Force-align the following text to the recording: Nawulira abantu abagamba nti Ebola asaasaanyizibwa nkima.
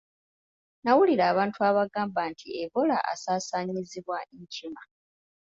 Nawulira 0.83 1.23
abantu 1.31 1.57
abagamba 1.69 2.21
nti 2.31 2.47
Ebola 2.63 2.97
asaasaanyizibwa 3.13 4.17
nkima. 4.41 4.81